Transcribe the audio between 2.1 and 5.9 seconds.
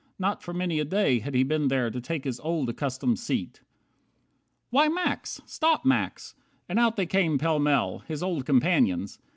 his old, accustomed seat. 49 "Why, Max! Stop,